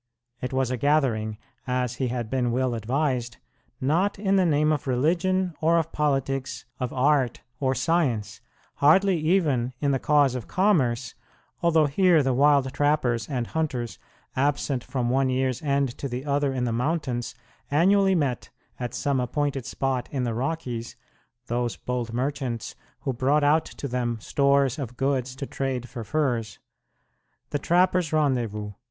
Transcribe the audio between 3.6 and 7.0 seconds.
not in the name of religion or of politics, of